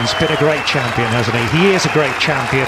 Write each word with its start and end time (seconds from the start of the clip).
He's 0.00 0.14
been 0.14 0.32
a 0.32 0.38
great 0.38 0.64
champion, 0.64 1.08
hasn't 1.08 1.36
he? 1.36 1.58
He 1.58 1.74
is 1.74 1.84
a 1.84 1.92
great 1.92 2.18
champion. 2.18 2.66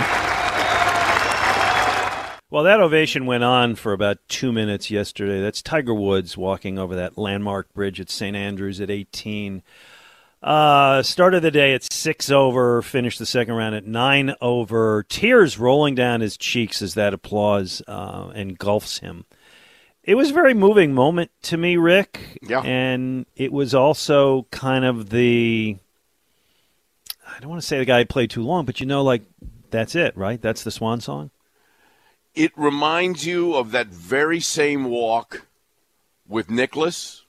Well, 2.50 2.64
that 2.64 2.80
ovation 2.80 3.24
went 3.24 3.42
on 3.42 3.77
for 3.77 3.95
about 3.95 4.18
two 4.28 4.52
minutes 4.52 4.91
yesterday. 4.91 5.41
That's 5.41 5.62
Tiger 5.62 5.94
Woods 5.94 6.36
walking 6.36 6.78
over 6.78 6.94
that 6.97 7.16
landmark 7.16 7.72
bridge 7.72 7.98
at 7.98 8.10
St. 8.10 8.36
Andrews 8.36 8.83
at 8.83 8.91
18. 8.91 9.62
Uh, 10.42 11.03
of 11.19 11.42
the 11.42 11.50
day 11.50 11.72
at 11.72 11.91
six 11.91 12.30
over, 12.30 12.83
finished 12.83 13.19
the 13.19 13.25
second 13.25 13.55
round 13.55 13.75
at 13.75 13.86
nine 13.86 14.34
over. 14.42 15.03
Tears 15.08 15.58
rolling 15.58 15.94
down 15.94 16.20
his 16.20 16.36
cheeks 16.36 16.83
as 16.83 16.92
that 16.92 17.14
applause 17.14 17.80
uh, 17.88 18.30
engulfs 18.34 18.98
him. 18.98 19.25
It 20.05 20.16
was 20.16 20.30
a 20.30 20.34
very 20.34 20.53
moving 20.53 20.92
moment 20.92 21.30
to 21.44 21.56
me, 21.56 21.78
Rick. 21.78 22.38
Yeah. 22.42 22.60
And 22.60 23.25
it 23.36 23.53
was 23.53 23.72
also 23.72 24.48
kind 24.50 24.84
of 24.84 25.08
the 25.08 25.78
I 27.34 27.41
don't 27.41 27.50
want 27.50 27.61
to 27.62 27.66
say 27.66 27.78
the 27.78 27.84
guy 27.84 28.05
played 28.05 28.30
too 28.30 28.42
long, 28.42 28.64
but 28.64 28.80
you 28.80 28.86
know, 28.86 29.02
like 29.02 29.22
that's 29.70 29.94
it, 29.94 30.16
right? 30.16 30.41
That's 30.41 30.64
the 30.64 30.70
swan 30.70 31.00
song. 31.00 31.30
It 32.34 32.52
reminds 32.56 33.27
you 33.27 33.55
of 33.55 33.72
that 33.72 33.88
very 33.88 34.41
same 34.41 34.84
walk 34.84 35.47
with 36.27 36.50
Nicklaus, 36.50 37.25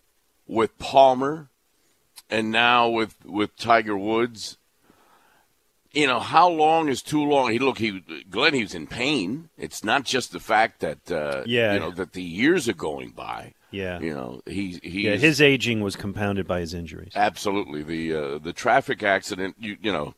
with 0.48 0.78
Palmer, 0.80 1.50
and 2.30 2.52
now 2.52 2.90
with 2.90 3.16
with 3.26 3.56
Tiger 3.58 3.98
Woods. 3.98 4.58
You 5.92 6.08
know 6.08 6.20
how 6.20 6.50
long 6.50 6.90
is 6.90 7.02
too 7.04 7.24
long? 7.24 7.52
He 7.52 7.60
look, 7.60 7.78
he 7.78 8.00
Glenn, 8.30 8.54
he 8.56 8.64
was 8.64 8.74
in 8.74 8.88
pain. 8.88 9.50
It's 9.58 9.84
not 9.84 10.06
just 10.06 10.32
the 10.32 10.40
fact 10.40 10.80
that 10.80 11.12
uh, 11.12 11.44
Yeah. 11.46 11.74
you 11.74 11.80
know 11.80 11.92
that 11.92 12.14
the 12.14 12.24
years 12.24 12.68
are 12.68 12.74
going 12.74 13.12
by. 13.12 13.54
Yeah. 13.74 14.00
You 14.00 14.14
know 14.14 14.42
he 14.46 14.80
he 14.84 15.02
Yeah, 15.02 15.16
his 15.16 15.42
aging 15.42 15.82
was 15.82 15.96
compounded 15.96 16.48
by 16.48 16.60
his 16.60 16.74
injuries. 16.74 17.12
Absolutely, 17.16 17.82
the 17.84 18.14
uh, 18.14 18.38
the 18.38 18.54
traffic 18.54 19.02
accident, 19.02 19.56
you 19.60 19.78
you 19.82 19.92
know, 19.92 20.14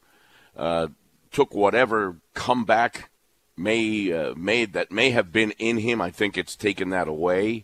uh, 0.58 0.88
took 1.32 1.54
whatever 1.54 2.18
comeback 2.34 3.10
may 3.56 4.12
uh, 4.12 4.36
made 4.36 4.74
that 4.74 4.92
may 4.92 5.12
have 5.12 5.32
been 5.32 5.52
in 5.52 5.78
him. 5.78 6.02
I 6.02 6.12
think 6.12 6.38
it's 6.38 6.56
taken 6.56 6.90
that 6.90 7.08
away. 7.08 7.64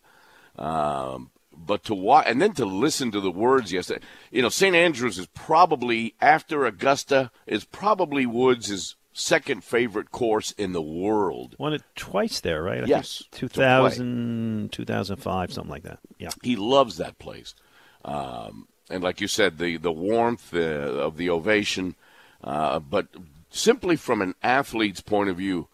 Um, 0.57 1.31
but 1.53 1.83
to 1.85 1.93
watch 1.93 2.25
and 2.27 2.41
then 2.41 2.53
to 2.53 2.65
listen 2.65 3.11
to 3.11 3.19
the 3.19 3.31
words 3.31 3.73
yesterday, 3.73 4.03
you 4.31 4.41
know, 4.41 4.49
St. 4.49 4.75
Andrews 4.75 5.19
is 5.19 5.27
probably 5.27 6.15
after 6.21 6.65
Augusta 6.65 7.31
is 7.45 7.65
probably 7.65 8.25
Woods' 8.25 8.95
second 9.13 9.63
favorite 9.63 10.11
course 10.11 10.51
in 10.51 10.73
the 10.73 10.81
world. 10.81 11.55
Won 11.59 11.73
it 11.73 11.83
twice 11.95 12.39
there, 12.39 12.63
right? 12.63 12.83
I 12.83 12.85
Yes, 12.85 13.23
2000, 13.31 14.71
2005, 14.71 15.53
something 15.53 15.69
like 15.69 15.83
that. 15.83 15.99
Yeah. 16.17 16.29
He 16.43 16.55
loves 16.55 16.97
that 16.97 17.19
place, 17.19 17.55
um, 18.05 18.67
and 18.89 19.03
like 19.03 19.21
you 19.21 19.27
said, 19.27 19.57
the 19.57 19.77
the 19.77 19.91
warmth 19.91 20.53
uh, 20.53 20.57
of 20.57 21.17
the 21.17 21.29
ovation. 21.29 21.95
Uh, 22.43 22.79
but 22.79 23.07
simply 23.51 23.95
from 23.95 24.21
an 24.21 24.33
athlete's 24.41 25.01
point 25.01 25.29
of 25.29 25.37
view, 25.37 25.67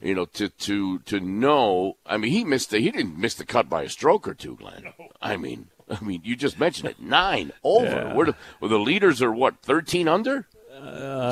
you 0.00 0.14
know, 0.14 0.26
to 0.26 0.48
to 0.48 0.98
to 1.00 1.20
know. 1.20 1.96
I 2.06 2.16
mean, 2.16 2.32
he 2.32 2.44
missed 2.44 2.70
the, 2.70 2.78
he 2.78 2.90
didn't 2.90 3.18
miss 3.18 3.34
the 3.34 3.46
cut 3.46 3.68
by 3.68 3.82
a 3.82 3.88
stroke 3.88 4.28
or 4.28 4.34
two, 4.34 4.56
Glenn. 4.56 4.92
I 5.20 5.36
mean, 5.36 5.68
I 5.90 6.02
mean, 6.02 6.22
you 6.24 6.36
just 6.36 6.58
mentioned 6.60 6.90
it, 6.90 7.00
nine 7.00 7.52
over. 7.64 7.86
Yeah. 7.86 8.14
Where 8.14 8.26
the, 8.26 8.36
well, 8.60 8.70
the 8.70 8.78
leaders 8.78 9.22
are 9.22 9.32
what 9.32 9.60
thirteen 9.62 10.08
under, 10.08 10.46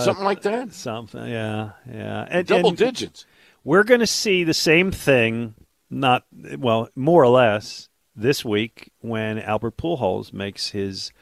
something 0.00 0.25
like 0.25 0.43
that, 0.43 0.72
Something, 0.72 1.27
yeah, 1.27 1.71
yeah. 1.91 2.27
And, 2.28 2.47
double 2.47 2.71
and 2.71 2.78
digits. 2.78 3.27
We're 3.65 3.84
going 3.84 4.00
to 4.00 4.06
see 4.06 4.44
the 4.44 4.55
same 4.55 4.91
thing, 4.91 5.55
not 5.91 6.25
well, 6.59 6.88
more 6.94 7.22
or 7.22 7.28
less, 7.28 7.88
this 8.15 8.44
week 8.44 8.93
when 9.00 9.38
Albert 9.38 9.77
Pujols 9.77 10.33
makes 10.33 10.69
his 10.71 11.12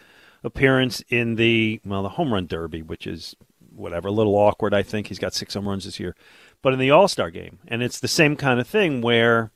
appearance 0.44 1.02
in 1.08 1.36
the 1.36 1.80
well, 1.84 2.02
the 2.02 2.10
home 2.10 2.32
run 2.32 2.46
derby, 2.46 2.82
which 2.82 3.06
is 3.06 3.34
whatever, 3.74 4.08
a 4.08 4.12
little 4.12 4.34
awkward. 4.34 4.74
I 4.74 4.82
think 4.82 5.06
he's 5.06 5.18
got 5.18 5.34
six 5.34 5.54
home 5.54 5.68
runs 5.68 5.84
this 5.84 6.00
year, 6.00 6.14
but 6.62 6.72
in 6.72 6.78
the 6.78 6.90
All 6.90 7.08
Star 7.08 7.30
game, 7.30 7.58
and 7.68 7.82
it's 7.82 8.00
the 8.00 8.08
same 8.08 8.36
kind 8.36 8.60
of 8.60 8.66
thing 8.66 9.00
where, 9.00 9.50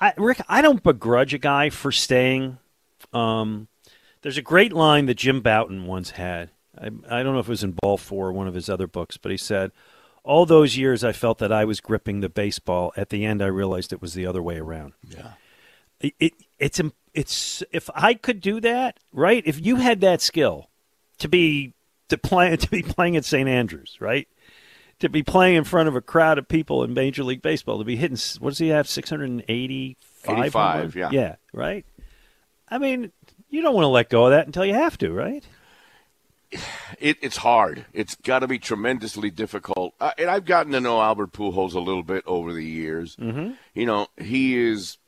I, 0.00 0.12
Rick, 0.16 0.40
I 0.48 0.62
don't 0.62 0.82
begrudge 0.82 1.34
a 1.34 1.38
guy 1.38 1.70
for 1.70 1.92
staying. 1.92 2.58
Um, 3.12 3.68
there's 4.22 4.38
a 4.38 4.42
great 4.42 4.72
line 4.72 5.06
that 5.06 5.16
Jim 5.16 5.40
Bouton 5.40 5.86
once 5.86 6.10
had. 6.10 6.50
I, 6.78 6.86
I 6.86 7.22
don't 7.22 7.34
know 7.34 7.40
if 7.40 7.46
it 7.46 7.50
was 7.50 7.64
in 7.64 7.76
Ball 7.82 7.96
Four 7.96 8.28
or 8.28 8.32
one 8.32 8.48
of 8.48 8.54
his 8.54 8.68
other 8.68 8.86
books, 8.86 9.16
but 9.16 9.30
he 9.30 9.36
said, 9.36 9.72
"All 10.24 10.46
those 10.46 10.76
years, 10.76 11.02
I 11.04 11.12
felt 11.12 11.38
that 11.38 11.52
I 11.52 11.64
was 11.64 11.80
gripping 11.80 12.20
the 12.20 12.28
baseball. 12.28 12.92
At 12.96 13.10
the 13.10 13.24
end, 13.24 13.42
I 13.42 13.46
realized 13.46 13.92
it 13.92 14.02
was 14.02 14.14
the 14.14 14.26
other 14.26 14.42
way 14.42 14.58
around." 14.58 14.92
Yeah. 15.06 15.32
It, 16.00 16.14
it 16.18 16.32
it's 16.58 16.80
it's 17.14 17.62
if 17.72 17.90
I 17.94 18.14
could 18.14 18.40
do 18.40 18.60
that, 18.60 18.98
right? 19.12 19.42
If 19.46 19.64
you 19.64 19.76
had 19.76 20.00
that 20.02 20.20
skill 20.20 20.70
to 21.18 21.28
be 21.28 21.74
to 22.08 22.18
play 22.18 22.56
to 22.56 22.70
be 22.70 22.82
playing 22.82 23.16
at 23.16 23.24
St. 23.24 23.48
Andrews, 23.48 23.96
right? 24.00 24.28
To 25.00 25.08
be 25.08 25.22
playing 25.22 25.56
in 25.56 25.64
front 25.64 25.88
of 25.88 25.96
a 25.96 26.02
crowd 26.02 26.36
of 26.36 26.46
people 26.46 26.84
in 26.84 26.92
Major 26.92 27.24
League 27.24 27.40
Baseball, 27.40 27.78
to 27.78 27.84
be 27.84 27.96
hitting 27.96 28.18
what 28.38 28.50
does 28.50 28.58
he 28.58 28.68
have? 28.68 28.86
Six 28.86 29.08
hundred 29.08 29.30
and 29.30 29.44
eighty-five. 29.48 30.38
85, 30.38 30.96
yeah. 30.96 31.08
yeah, 31.10 31.36
right. 31.54 31.86
I 32.68 32.78
mean, 32.78 33.10
you 33.48 33.62
don't 33.62 33.74
want 33.74 33.84
to 33.84 33.88
let 33.88 34.10
go 34.10 34.26
of 34.26 34.32
that 34.32 34.46
until 34.46 34.64
you 34.64 34.74
have 34.74 34.98
to, 34.98 35.10
right? 35.10 35.44
It, 36.98 37.16
it's 37.22 37.36
hard. 37.38 37.86
It's 37.92 38.14
got 38.16 38.40
to 38.40 38.48
be 38.48 38.58
tremendously 38.58 39.30
difficult. 39.30 39.94
Uh, 40.00 40.10
and 40.18 40.28
I've 40.28 40.44
gotten 40.44 40.72
to 40.72 40.80
know 40.80 41.00
Albert 41.00 41.32
Pujols 41.32 41.74
a 41.74 41.78
little 41.80 42.02
bit 42.02 42.24
over 42.26 42.52
the 42.52 42.64
years. 42.64 43.16
Mm-hmm. 43.16 43.52
You 43.74 43.86
know, 43.86 44.08
he 44.20 44.56
is 44.56 44.98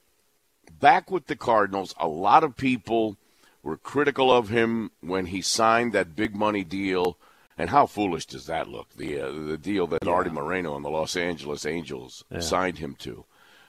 back 0.80 1.10
with 1.10 1.26
the 1.26 1.36
Cardinals. 1.36 1.94
A 1.98 2.06
lot 2.08 2.44
of 2.44 2.56
people 2.56 3.16
were 3.62 3.76
critical 3.76 4.32
of 4.32 4.48
him 4.48 4.90
when 5.00 5.26
he 5.26 5.42
signed 5.42 5.92
that 5.92 6.14
big 6.16 6.34
money 6.36 6.64
deal. 6.64 7.18
And 7.58 7.70
how 7.70 7.86
foolish 7.86 8.26
does 8.26 8.46
that 8.46 8.68
look? 8.68 8.94
The 8.96 9.20
uh, 9.20 9.30
the 9.30 9.58
deal 9.58 9.86
that 9.88 10.08
Artie 10.08 10.30
Moreno 10.30 10.74
and 10.74 10.84
the 10.84 10.88
Los 10.90 11.16
Angeles 11.16 11.66
Angels 11.66 12.24
signed 12.40 12.78
him 12.78 12.94
to. 13.00 13.24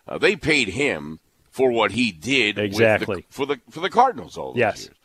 Uh, 0.07 0.17
they 0.17 0.35
paid 0.38 0.69
him 0.69 1.19
for 1.51 1.69
what 1.69 1.91
he 1.91 2.12
did 2.12 2.56
with 2.56 2.56
the- 2.56 2.63
Exactly. 2.63 3.25
for 3.29 3.45
the 3.45 3.59
for 3.69 3.81
the 3.81 3.89
Cardinals 3.89 4.38
all 4.38 4.53
those 4.53 4.59
Yes. 4.59 4.83
years 4.85 4.95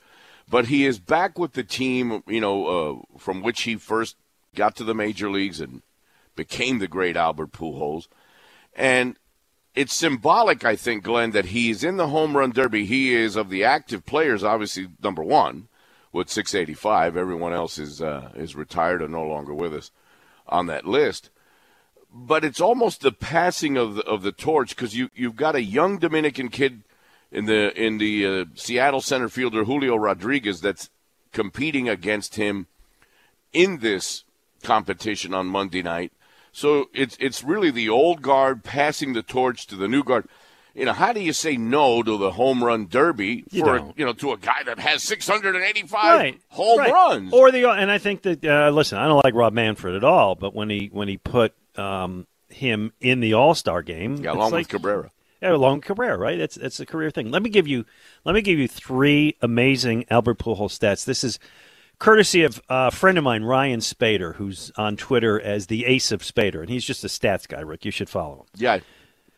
but 0.51 0.67
he 0.67 0.87
is 0.87 0.99
back 0.99 1.39
with 1.39 1.53
the 1.53 1.65
team, 1.65 2.23
you 2.27 2.41
know, 2.41 2.67
uh, 2.67 3.19
from 3.19 3.43
which 3.43 3.63
he 3.63 3.77
first 3.77 4.17
got 4.55 4.77
to 4.77 4.85
the 4.85 4.95
major 4.95 5.31
leagues 5.31 5.61
and 5.61 5.83
became 6.37 6.79
the 6.79 6.89
great 6.89 7.17
Albert 7.17 7.53
Pujols. 7.53 8.09
And 8.75 9.17
it's 9.75 9.95
symbolic, 9.95 10.65
I 10.65 10.77
think, 10.77 11.05
Glenn, 11.05 11.33
that 11.33 11.47
he's 11.47 11.85
in 11.85 11.97
the 11.97 12.09
home 12.09 12.37
run 12.37 12.51
derby. 12.51 12.87
He 12.87 13.15
is 13.15 13.37
of 13.37 13.51
the 13.51 13.65
active 13.65 14.07
players, 14.07 14.43
obviously 14.43 14.89
number 15.03 15.23
one 15.23 15.69
with 16.13 16.31
685. 16.31 17.17
Everyone 17.17 17.53
else 17.53 17.79
is 17.79 18.01
uh, 18.01 18.31
is 18.35 18.57
retired 18.57 19.03
or 19.03 19.09
no 19.09 19.25
longer 19.25 19.55
with 19.55 19.75
us 19.75 19.91
on 20.49 20.67
that 20.67 20.87
list. 20.87 21.31
But 22.13 22.45
it's 22.45 22.61
almost 22.61 23.03
the 23.03 23.13
passing 23.13 23.77
of 23.77 23.97
the, 23.97 24.03
of 24.05 24.23
the 24.23 24.33
torch 24.33 24.71
because 24.71 24.97
you 24.97 25.11
you've 25.15 25.37
got 25.37 25.55
a 25.55 25.63
young 25.63 25.99
Dominican 25.99 26.49
kid 26.49 26.83
in 27.31 27.47
the 27.47 27.73
in 27.81 27.99
the 27.99 28.27
uh, 28.27 28.45
Seattle 28.55 29.01
center 29.01 29.29
fielder 29.29 29.65
Julio 29.65 29.97
Rodriguez 29.97 30.61
that's 30.61 30.91
competing 31.33 31.89
against 31.89 32.37
him 32.37 32.67
in 33.53 33.79
this 33.79 34.25
competition 34.63 35.35
on 35.35 35.47
Monday 35.47 35.83
night. 35.83 36.13
So 36.53 36.89
it's 36.95 37.17
it's 37.21 37.45
really 37.45 37.71
the 37.71 37.89
old 37.89 38.23
guard 38.23 38.65
passing 38.65 39.13
the 39.13 39.23
torch 39.23 39.67
to 39.69 39.77
the 39.77 39.89
new 39.89 40.03
guard. 40.03 40.27
You 40.75 40.85
know, 40.85 40.93
how 40.93 41.13
do 41.13 41.21
you 41.21 41.33
say 41.33 41.57
no 41.57 42.03
to 42.05 42.17
the 42.17 42.33
home 42.33 42.63
run 42.63 42.87
derby 42.89 43.45
You 43.51 43.65
for 43.65 43.79
don't. 43.79 43.99
you 43.99 44.05
know 44.05 44.13
to 44.15 44.33
a 44.33 44.37
guy 44.37 44.63
that 44.65 44.79
has 44.79 45.03
685 45.03 46.05
right, 46.05 46.41
home 46.49 46.79
right. 46.79 46.93
runs? 46.93 47.33
Or 47.33 47.51
the 47.51 47.69
and 47.69 47.91
I 47.91 47.99
think 47.99 48.23
that 48.23 48.45
uh, 48.45 48.71
listen, 48.71 48.99
I 48.99 49.07
don't 49.07 49.23
like 49.25 49.35
Rob 49.35 49.53
Manfred 49.53 49.95
at 49.97 50.05
all, 50.05 50.35
but 50.35 50.55
when 50.55 50.71
he 50.71 50.89
when 50.93 51.09
he 51.09 51.17
put 51.17 51.53
um, 51.77 52.27
him 52.49 52.93
in 53.01 53.21
the 53.21 53.35
All 53.35 53.55
Star 53.55 53.83
game. 53.83 54.17
Yeah, 54.17 54.33
along 54.33 54.53
like- 54.53 54.61
with 54.61 54.69
Cabrera. 54.69 55.11
Yeah, 55.41 55.53
along 55.55 55.79
with 55.79 55.85
Cabrera, 55.87 56.17
right? 56.17 56.39
That's 56.39 56.57
that's 56.57 56.81
a 56.81 56.87
career 56.87 57.11
thing. 57.11 57.31
Let 57.31 57.43
me 57.43 57.51
give 57.51 57.69
you 57.69 57.85
let 58.25 58.35
me 58.35 58.43
give 58.43 58.59
you 58.59 58.67
three 58.67 59.37
amazing 59.41 60.05
Albert 60.11 60.39
Pujols 60.39 60.79
stats. 60.79 61.05
This 61.05 61.23
is 61.23 61.39
courtesy 61.99 62.43
of 62.43 62.61
a 62.69 62.91
friend 62.91 63.19
of 63.19 63.25
mine, 63.25 63.45
Ryan 63.45 63.81
Spaeder, 63.81 64.35
who's 64.35 64.73
on 64.77 64.97
Twitter 64.97 65.41
as 65.41 65.67
the 65.67 65.85
Ace 65.85 66.11
of 66.11 66.23
Spaeder, 66.23 66.61
and 66.61 66.71
he's 66.71 66.85
just 66.85 67.05
a 67.05 67.09
stats 67.09 67.47
guy. 67.47 67.61
Rick, 67.61 67.85
you 67.85 67.91
should 67.91 68.09
follow 68.09 68.41
him. 68.41 68.47
Yeah. 68.57 68.79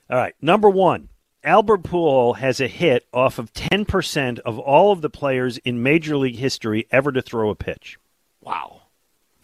All 0.08 0.16
right, 0.16 0.34
number 0.40 0.68
one, 0.68 1.08
Albert 1.44 1.82
Pujols 1.84 2.38
has 2.38 2.60
a 2.60 2.66
hit 2.66 3.06
off 3.12 3.38
of 3.38 3.52
ten 3.52 3.84
percent 3.84 4.38
of 4.40 4.58
all 4.58 4.92
of 4.92 5.02
the 5.02 5.10
players 5.10 5.58
in 5.58 5.82
Major 5.82 6.16
League 6.16 6.36
history 6.36 6.86
ever 6.90 7.12
to 7.12 7.22
throw 7.22 7.50
a 7.50 7.54
pitch. 7.54 7.98
Wow. 8.40 8.80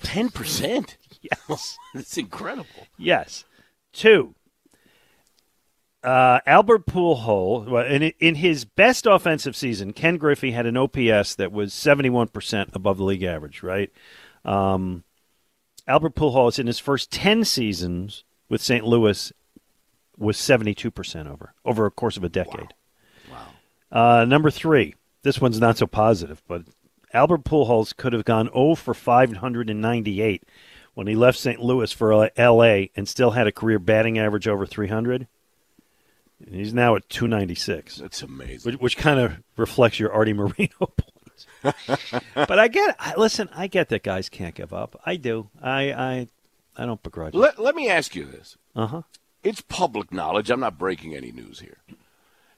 10%? 0.03 0.97
Yes. 1.49 1.76
it's 1.94 2.17
incredible. 2.19 2.87
Yes. 2.97 3.44
Two. 3.93 4.37
Uh, 6.06 6.38
Albert 6.47 6.87
Pujols, 6.87 7.69
well, 7.69 7.85
in, 7.85 8.05
in 8.20 8.37
his 8.37 8.64
best 8.64 9.06
offensive 9.06 9.56
season, 9.56 9.93
Ken 9.93 10.19
Griffey 10.19 10.53
had 10.53 10.64
an 10.64 10.76
OPS 10.76 11.35
that 11.35 11.50
was 11.50 11.73
71% 11.73 12.76
above 12.76 12.99
the 12.99 13.03
league 13.03 13.25
average, 13.25 13.64
right? 13.64 13.91
Um, 14.44 15.03
Albert 15.88 16.14
Pujols, 16.14 16.61
in 16.61 16.69
his 16.69 16.79
first 16.79 17.11
10 17.11 17.44
seasons 17.44 18.23
with 18.49 18.62
St. 18.62 18.87
Louis, 18.87 19.32
was 20.17 20.37
72% 20.37 21.26
over, 21.26 21.55
over 21.64 21.87
a 21.87 21.91
course 21.91 22.17
of 22.17 22.23
a 22.23 22.29
decade. 22.29 22.73
Wow. 23.29 24.20
Uh, 24.20 24.25
number 24.25 24.50
three. 24.50 24.94
This 25.23 25.41
one's 25.41 25.58
not 25.58 25.76
so 25.76 25.88
positive, 25.88 26.41
but 26.47 26.62
Albert 27.12 27.43
Pujols 27.43 27.97
could 27.97 28.12
have 28.12 28.25
gone 28.25 28.49
0 28.55 28.76
for 28.76 28.94
598 28.94 30.44
when 30.94 31.08
he 31.08 31.17
left 31.17 31.37
St. 31.37 31.61
Louis 31.61 31.93
for 31.93 32.31
L.A. 32.37 32.93
and 32.94 33.08
still 33.08 33.32
had 33.32 33.49
a 33.49 33.53
career 33.53 33.81
batting 33.81 34.20
average 34.20 34.47
over 34.47 34.67
300. 34.67 35.26
And 36.44 36.54
he's 36.54 36.74
now 36.74 36.96
at 36.96 37.08
296, 37.08 37.96
That's 37.96 38.22
amazing. 38.22 38.72
which, 38.72 38.80
which 38.80 38.96
kind 38.96 39.18
of 39.18 39.38
reflects 39.56 39.98
your 39.98 40.12
Artie 40.12 40.32
Moreno 40.34 40.68
points. 40.78 41.46
but 42.34 42.58
I 42.58 42.68
get, 42.68 42.94
I, 42.98 43.14
listen, 43.16 43.48
I 43.54 43.66
get 43.66 43.88
that 43.88 44.02
guys 44.02 44.28
can't 44.28 44.54
give 44.54 44.72
up. 44.72 45.00
I 45.06 45.16
do. 45.16 45.48
I, 45.62 45.92
I, 45.92 46.28
I 46.76 46.86
don't 46.86 47.02
begrudge 47.02 47.34
it. 47.34 47.38
Let, 47.38 47.58
let 47.58 47.74
me 47.74 47.88
ask 47.88 48.14
you 48.14 48.24
this. 48.26 48.56
Uh 48.74 48.86
huh. 48.86 49.02
It's 49.42 49.60
public 49.62 50.12
knowledge. 50.12 50.50
I'm 50.50 50.60
not 50.60 50.78
breaking 50.78 51.14
any 51.14 51.32
news 51.32 51.60
here. 51.60 51.78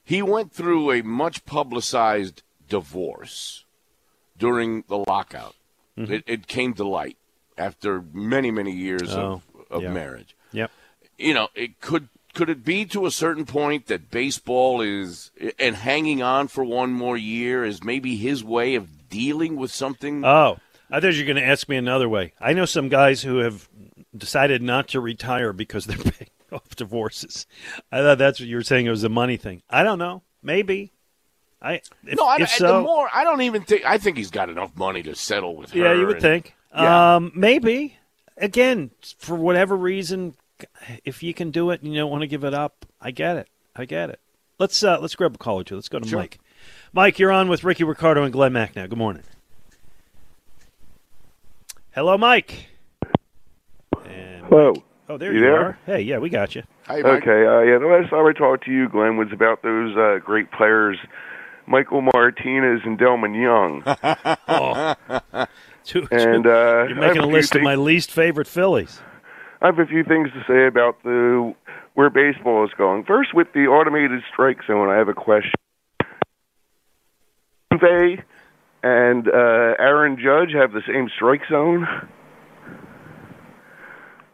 He 0.03 0.21
went 0.21 0.51
through 0.51 0.91
a 0.91 1.01
much 1.03 1.45
publicized 1.45 2.41
divorce 2.67 3.63
during 4.37 4.83
the 4.87 4.97
lockout. 4.97 5.55
Mm-hmm. 5.97 6.13
It, 6.13 6.23
it 6.27 6.47
came 6.47 6.73
to 6.73 6.83
light 6.87 7.17
after 7.57 8.03
many, 8.13 8.51
many 8.51 8.71
years 8.71 9.13
Oh, 9.15 9.41
of, 9.53 9.65
of 9.69 9.81
yeah. 9.83 9.91
marriage. 9.93 10.35
Yep. 10.51 10.71
You 11.17 11.33
know, 11.33 11.47
it 11.55 11.79
could 11.79 12.09
could 12.33 12.49
it 12.49 12.63
be 12.63 12.85
to 12.85 13.05
a 13.05 13.11
certain 13.11 13.45
point 13.45 13.87
that 13.87 14.11
baseball 14.11 14.81
is 14.81 15.31
and 15.57 15.75
hanging 15.75 16.21
on 16.21 16.47
for 16.47 16.63
one 16.63 16.91
more 16.93 17.17
year 17.17 17.63
is 17.63 17.83
maybe 17.83 18.15
his 18.15 18.43
way 18.43 18.75
of 18.75 19.09
dealing 19.09 19.55
with 19.55 19.71
something? 19.71 20.23
Oh, 20.23 20.57
I 20.91 20.99
thought 20.99 21.13
you 21.13 21.23
were 21.23 21.33
going 21.33 21.43
to 21.43 21.49
ask 21.49 21.67
me 21.69 21.77
another 21.77 22.09
way. 22.09 22.33
I 22.39 22.53
know 22.53 22.65
some 22.65 22.89
guys 22.89 23.21
who 23.21 23.37
have 23.37 23.67
decided 24.15 24.61
not 24.61 24.87
to 24.89 24.99
retire 24.99 25.53
because 25.53 25.85
they're 25.85 25.97
paying 26.11 26.29
off 26.51 26.75
divorces. 26.75 27.45
I 27.91 27.99
thought 27.99 28.17
that's 28.17 28.39
what 28.39 28.49
you 28.49 28.55
were 28.55 28.63
saying. 28.63 28.85
It 28.85 28.91
was 28.91 29.03
a 29.03 29.09
money 29.09 29.37
thing. 29.37 29.61
I 29.69 29.83
don't 29.83 29.99
know. 29.99 30.23
Maybe. 30.41 30.91
I 31.61 31.73
if, 32.05 32.15
no, 32.17 32.25
I, 32.25 32.37
if 32.37 32.49
so, 32.49 32.77
the 32.77 32.81
more 32.81 33.09
I 33.13 33.25
don't 33.25 33.41
even 33.41 33.63
think 33.63 33.83
I 33.85 33.97
think 33.97 34.15
he's 34.15 34.31
got 34.31 34.49
enough 34.49 34.75
money 34.77 35.03
to 35.03 35.13
settle 35.15 35.57
with 35.57 35.71
her. 35.71 35.79
yeah, 35.79 35.93
you 35.93 36.05
would 36.07 36.15
and- 36.15 36.21
think. 36.21 36.55
Yeah. 36.73 37.15
Um, 37.15 37.31
maybe. 37.35 37.97
Again, 38.37 38.91
for 39.17 39.35
whatever 39.35 39.75
reason, 39.75 40.35
if 41.03 41.21
you 41.23 41.33
can 41.33 41.51
do 41.51 41.69
it 41.71 41.81
and 41.81 41.93
you 41.93 41.99
don't 41.99 42.11
want 42.11 42.21
to 42.21 42.27
give 42.27 42.43
it 42.43 42.53
up, 42.53 42.85
I 43.01 43.11
get 43.11 43.37
it. 43.37 43.47
I 43.75 43.85
get 43.85 44.09
it. 44.09 44.19
Let's 44.57 44.83
uh, 44.83 44.99
let's 44.99 45.15
grab 45.15 45.35
a 45.35 45.37
call 45.37 45.59
or 45.59 45.63
two. 45.63 45.75
Let's 45.75 45.89
go 45.89 45.99
to 45.99 46.07
Sure. 46.07 46.19
Mike. 46.19 46.39
Mike, 46.91 47.19
you're 47.19 47.31
on 47.31 47.47
with 47.49 47.63
Ricky 47.63 47.83
Ricardo 47.83 48.23
and 48.23 48.33
Glenn 48.33 48.51
Macnow. 48.53 48.89
Good 48.89 48.97
morning. 48.97 49.23
Hello, 51.91 52.17
Mike. 52.17 52.67
And 54.05 54.45
Hello. 54.45 54.73
Oh, 55.07 55.17
there 55.17 55.31
You 55.31 55.39
you, 55.39 55.45
there? 55.45 55.59
are. 55.65 55.77
Hey, 55.85 56.01
yeah, 56.01 56.19
we 56.19 56.29
got 56.29 56.55
you. 56.55 56.63
Hey, 56.87 57.01
Mike. 57.01 57.23
Okay. 57.23 57.45
Uh, 57.45 57.61
yeah, 57.61 57.77
the 57.79 57.87
last 57.87 58.09
time 58.09 58.25
I 58.27 58.33
talked 58.33 58.65
to 58.65 58.71
you, 58.71 58.87
Glenn, 58.89 59.17
was 59.17 59.29
about 59.31 59.63
those 59.63 59.95
uh, 59.97 60.19
great 60.23 60.51
players, 60.51 60.97
Michael 61.65 62.01
Martinez 62.01 62.81
and 62.85 62.99
Delmon 62.99 63.35
Young. 63.35 63.81
Two, 65.85 66.07
And 66.11 66.43
two- 66.43 66.51
uh, 66.51 66.85
you're 66.87 66.95
making 66.95 67.19
a 67.19 67.23
few 67.23 67.31
list 67.31 67.55
of 67.55 67.61
my 67.63 67.75
least 67.75 68.11
favorite 68.11 68.47
Phillies. 68.47 69.01
I 69.61 69.65
have 69.67 69.79
a 69.79 69.85
few 69.85 70.03
things 70.03 70.29
to 70.31 70.43
say 70.47 70.67
about 70.67 71.01
the 71.03 71.53
where 71.93 72.09
baseball 72.09 72.63
is 72.65 72.71
going. 72.77 73.03
First, 73.03 73.33
with 73.33 73.51
the 73.53 73.67
automated 73.67 74.21
strike 74.31 74.59
zone, 74.65 74.89
I 74.89 74.95
have 74.97 75.09
a 75.09 75.13
question. 75.13 75.51
They 77.81 78.23
and 78.83 79.27
uh, 79.27 79.75
Aaron 79.79 80.17
Judge 80.17 80.53
have 80.53 80.71
the 80.71 80.81
same 80.87 81.09
strike 81.13 81.41
zone? 81.49 81.87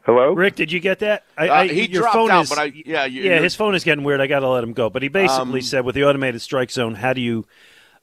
Hello. 0.05 0.33
Rick, 0.33 0.55
did 0.55 0.71
you 0.71 0.79
get 0.79 0.99
that? 0.99 1.23
I, 1.35 1.49
Uh, 1.49 1.53
I, 1.53 1.67
he 1.67 1.87
your 1.87 2.03
dropped 2.03 2.13
phone 2.13 2.29
out, 2.31 2.43
is, 2.43 2.49
but 2.49 2.59
I 2.59 2.65
yeah 2.85 3.05
you, 3.05 3.23
yeah, 3.23 3.39
his 3.39 3.55
phone 3.55 3.73
is 3.73 3.83
getting 3.83 4.03
weird. 4.03 4.21
I 4.21 4.27
got 4.27 4.41
to 4.41 4.49
let 4.49 4.63
him 4.63 4.73
go. 4.73 4.89
But 4.91 5.01
he 5.01 5.09
basically 5.09 5.59
Um, 5.59 5.61
said, 5.61 5.83
with 5.83 5.95
the 5.95 6.03
automated 6.03 6.41
strike 6.41 6.69
zone, 6.69 6.93
how 6.93 7.13
do 7.13 7.21
you 7.21 7.47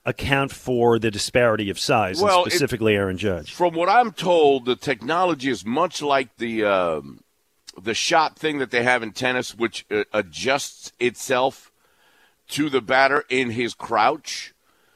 account 0.05 0.53
for 0.53 0.99
the 0.99 1.11
disparity 1.11 1.71
of 1.71 1.79
size, 1.79 2.21
Well, 2.21 2.45
it- 2.45 2.51
specifically 2.51 2.95
Aaron 2.95 3.19
Judge? 3.19 3.53
From 3.53 3.75
what 3.75 3.89
I'm 3.89 4.13
told, 4.13 4.65
the 4.65 4.77
technology 4.77 5.51
is 5.51 5.65
much 5.65 6.03
like 6.03 6.37
the 6.37 6.65
um, 6.65 7.23
the 7.81 7.95
shot 7.95 8.39
thing 8.39 8.59
that 8.59 8.71
they 8.71 8.83
have 8.83 9.03
in 9.03 9.13
tennis, 9.13 9.55
which 9.55 9.87
uh, 9.91 10.05
adjusts 10.13 10.93
itself 10.99 11.71
to 12.49 12.69
the 12.69 12.81
batter 12.81 13.25
in 13.29 13.51
his 13.51 13.75
crouch. 13.75 14.55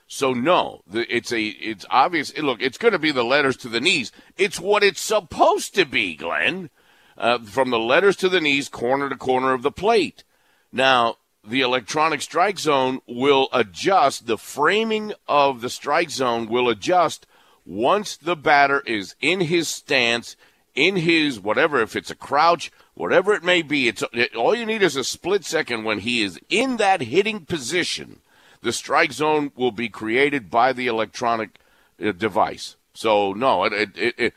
So 0.08 0.32
no, 0.32 0.82
the, 0.86 1.06
it's 1.14 1.32
a 1.32 1.42
it's 1.42 1.84
obvious. 1.90 2.36
Look, 2.36 2.60
it's 2.60 2.78
going 2.78 2.92
to 2.92 2.98
be 2.98 3.10
the 3.12 3.24
letters 3.24 3.56
to 3.58 3.68
the 3.68 3.80
knees. 3.80 4.12
It's 4.36 4.60
what 4.60 4.84
it's 4.84 5.00
supposed 5.00 5.74
to 5.74 5.84
be, 5.84 6.14
Glenn. 6.14 6.70
Uh, 7.18 7.38
from 7.38 7.70
the 7.70 7.78
letters 7.78 8.14
to 8.14 8.28
the 8.28 8.42
knees, 8.42 8.68
corner 8.68 9.08
to 9.08 9.16
corner 9.16 9.54
of 9.54 9.62
the 9.62 9.72
plate. 9.72 10.22
Now, 10.70 11.16
the 11.46 11.60
electronic 11.60 12.20
strike 12.22 12.58
zone 12.58 13.00
will 13.06 13.48
adjust, 13.52 14.26
the 14.26 14.38
framing 14.38 15.12
of 15.28 15.60
the 15.60 15.70
strike 15.70 16.10
zone 16.10 16.48
will 16.48 16.68
adjust 16.68 17.26
once 17.64 18.16
the 18.16 18.36
batter 18.36 18.80
is 18.86 19.14
in 19.20 19.40
his 19.40 19.68
stance, 19.68 20.36
in 20.74 20.96
his 20.96 21.40
whatever, 21.40 21.80
if 21.80 21.96
it's 21.96 22.10
a 22.10 22.14
crouch, 22.14 22.70
whatever 22.94 23.34
it 23.34 23.42
may 23.42 23.62
be. 23.62 23.88
It's 23.88 24.04
it, 24.12 24.34
all 24.34 24.54
you 24.54 24.66
need 24.66 24.82
is 24.82 24.96
a 24.96 25.04
split 25.04 25.44
second 25.44 25.84
when 25.84 26.00
he 26.00 26.22
is 26.22 26.38
in 26.48 26.76
that 26.76 27.02
hitting 27.02 27.44
position. 27.44 28.20
The 28.62 28.72
strike 28.72 29.12
zone 29.12 29.52
will 29.56 29.72
be 29.72 29.88
created 29.88 30.50
by 30.50 30.72
the 30.72 30.86
electronic 30.86 31.58
uh, 32.04 32.12
device. 32.12 32.76
So 32.94 33.32
no, 33.32 33.64
it, 33.64 33.96
it, 33.96 34.14
it, 34.18 34.34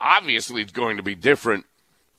obviously 0.00 0.62
it's 0.62 0.72
going 0.72 0.96
to 0.96 1.02
be 1.02 1.14
different 1.14 1.66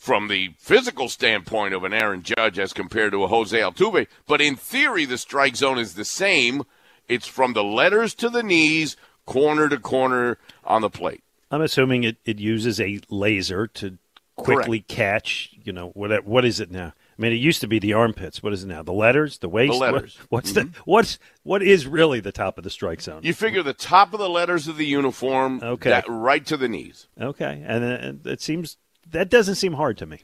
from 0.03 0.27
the 0.27 0.53
physical 0.57 1.07
standpoint 1.07 1.73
of 1.73 1.85
an 1.85 1.93
Aaron 1.93 2.21
Judge 2.21 2.59
as 2.59 2.73
compared 2.73 3.13
to 3.13 3.23
a 3.23 3.27
Jose 3.29 3.57
Altuve. 3.57 4.05
But 4.27 4.41
in 4.41 4.57
theory, 4.57 5.05
the 5.05 5.17
strike 5.17 5.55
zone 5.55 5.79
is 5.79 5.95
the 5.95 6.03
same. 6.03 6.63
It's 7.07 7.25
from 7.25 7.53
the 7.53 7.63
letters 7.63 8.13
to 8.15 8.29
the 8.29 8.43
knees, 8.43 8.97
corner 9.25 9.69
to 9.69 9.77
corner 9.79 10.39
on 10.65 10.81
the 10.81 10.89
plate. 10.89 11.23
I'm 11.49 11.61
assuming 11.61 12.03
it, 12.03 12.17
it 12.25 12.37
uses 12.37 12.81
a 12.81 12.99
laser 13.09 13.65
to 13.67 13.97
quickly 14.35 14.81
catch. 14.81 15.51
You 15.63 15.71
know 15.71 15.91
what? 15.91 16.25
What 16.25 16.43
is 16.43 16.59
it 16.59 16.69
now? 16.69 16.87
I 17.17 17.21
mean, 17.21 17.31
it 17.31 17.35
used 17.35 17.61
to 17.61 17.67
be 17.67 17.79
the 17.79 17.93
armpits. 17.93 18.43
What 18.43 18.51
is 18.51 18.65
it 18.65 18.67
now? 18.67 18.83
The 18.83 18.91
letters, 18.91 19.37
the 19.37 19.47
waist. 19.47 19.71
The 19.71 19.79
letters. 19.79 20.15
Mm-hmm. 20.15 20.25
What's 20.29 20.51
the 20.51 20.69
what's 20.83 21.17
what 21.43 21.63
is 21.63 21.87
really 21.87 22.19
the 22.19 22.33
top 22.33 22.57
of 22.57 22.65
the 22.65 22.69
strike 22.69 22.99
zone? 22.99 23.21
You 23.23 23.33
figure 23.33 23.63
the 23.63 23.73
top 23.73 24.13
of 24.13 24.19
the 24.19 24.29
letters 24.29 24.67
of 24.67 24.75
the 24.75 24.85
uniform, 24.85 25.61
Okay. 25.63 25.91
that 25.91 26.03
right 26.09 26.45
to 26.47 26.57
the 26.57 26.67
knees. 26.67 27.07
Okay, 27.21 27.63
and 27.65 28.25
uh, 28.25 28.29
it 28.29 28.41
seems 28.41 28.75
that 29.11 29.29
doesn't 29.29 29.55
seem 29.55 29.73
hard 29.73 29.97
to 29.99 30.05
me. 30.05 30.19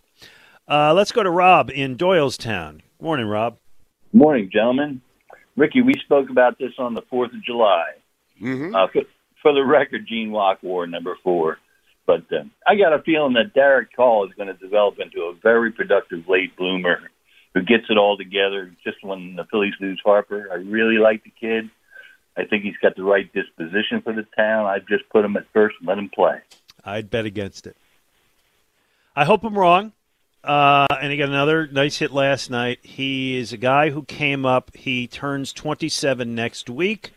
Uh, 0.67 0.93
let's 0.93 1.11
go 1.11 1.23
to 1.23 1.29
Rob 1.29 1.69
in 1.69 1.97
Doylestown. 1.97 2.81
Morning, 3.01 3.25
Rob. 3.27 3.57
Morning, 4.13 4.49
gentlemen. 4.51 5.01
Ricky, 5.55 5.81
we 5.81 5.93
spoke 6.05 6.29
about 6.29 6.57
this 6.59 6.71
on 6.77 6.93
the 6.93 7.01
4th 7.03 7.33
of 7.35 7.43
July. 7.43 7.85
hmm 8.39 8.73
Uh, 8.75 8.87
for, 8.87 9.01
for 9.41 9.53
the 9.53 9.63
record, 9.63 10.05
Gene 10.07 10.31
Walk 10.31 10.61
wore 10.63 10.87
number 10.87 11.15
four. 11.23 11.57
But 12.05 12.23
uh, 12.31 12.43
I 12.65 12.75
got 12.75 12.93
a 12.93 13.01
feeling 13.03 13.33
that 13.33 13.53
Darick 13.53 13.87
Hall 13.95 14.25
is 14.27 14.33
going 14.35 14.47
to 14.47 14.53
develop 14.55 14.99
into 14.99 15.21
a 15.23 15.33
very 15.43 15.71
productive 15.71 16.27
late 16.27 16.55
bloomer 16.57 17.11
who 17.53 17.61
gets 17.61 17.85
it 17.89 17.97
all 17.97 18.17
together 18.17 18.71
just 18.83 19.03
when 19.03 19.35
the 19.35 19.45
Phillies 19.45 19.73
lose 19.79 20.01
Harper. 20.03 20.49
I 20.51 20.55
really 20.55 20.97
like 20.97 21.23
the 21.23 21.31
kid. 21.39 21.69
I 22.37 22.45
think 22.45 22.63
he's 22.63 22.77
got 22.81 22.95
the 22.95 23.03
right 23.03 23.31
disposition 23.33 24.01
for 24.01 24.13
the 24.13 24.25
town. 24.35 24.65
I'd 24.65 24.87
just 24.87 25.07
put 25.09 25.25
him 25.25 25.35
at 25.35 25.45
first 25.53 25.75
and 25.79 25.87
let 25.87 25.97
him 25.97 26.09
play. 26.09 26.39
I'd 26.85 27.09
bet 27.09 27.25
against 27.25 27.67
it. 27.67 27.75
I 29.19 29.25
hope 29.25 29.43
I'm 29.43 29.59
wrong. 29.59 29.91
Uh, 30.45 30.87
and 31.01 31.11
he 31.11 31.17
got 31.17 31.27
another 31.27 31.67
nice 31.67 31.97
hit 31.97 32.13
last 32.13 32.49
night. 32.49 32.79
He 32.83 33.35
is 33.35 33.51
a 33.51 33.57
guy 33.57 33.89
who 33.89 34.03
came 34.03 34.45
up. 34.45 34.73
He 34.73 35.07
turns 35.07 35.51
27 35.51 36.33
next 36.33 36.69
week. 36.69 37.11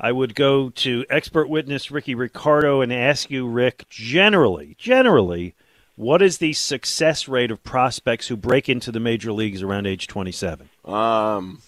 I 0.00 0.10
would 0.10 0.34
go 0.34 0.70
to 0.70 1.04
expert 1.08 1.48
witness 1.48 1.92
Ricky 1.92 2.16
Ricardo 2.16 2.80
and 2.80 2.92
ask 2.92 3.30
you, 3.30 3.46
Rick, 3.46 3.88
generally, 3.88 4.74
generally, 4.80 5.54
What 5.94 6.22
is 6.22 6.38
the 6.38 6.54
success 6.54 7.28
rate 7.28 7.52
of 7.52 7.62
prospects 7.62 8.26
who 8.26 8.36
break 8.36 8.68
into 8.68 8.90
the 8.90 8.98
major 8.98 9.30
leagues 9.30 9.62
around 9.62 9.86
age 9.86 10.08
27? 10.08 10.68
Um, 10.84 11.62